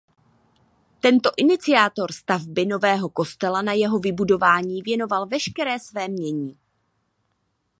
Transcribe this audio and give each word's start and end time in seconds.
Tento 0.99 1.29
iniciátor 1.37 2.11
stavby 2.11 2.65
nového 2.65 3.09
kostela 3.09 3.61
na 3.61 3.73
jeho 3.73 3.99
vybudování 3.99 4.81
věnoval 4.81 5.27
veškeré 5.27 5.79
své 5.79 6.05
jmění. 6.05 6.57